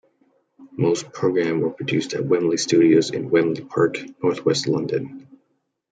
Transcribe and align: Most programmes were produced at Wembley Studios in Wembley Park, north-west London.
Most 0.71 1.13
programmes 1.13 1.61
were 1.61 1.69
produced 1.69 2.15
at 2.15 2.25
Wembley 2.25 2.57
Studios 2.57 3.11
in 3.11 3.29
Wembley 3.29 3.63
Park, 3.63 3.99
north-west 4.23 4.67
London. 4.67 5.27